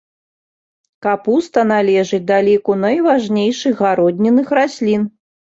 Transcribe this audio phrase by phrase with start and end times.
[1.05, 5.01] Капуста належыць да ліку найважнейшых гароднінных раслін.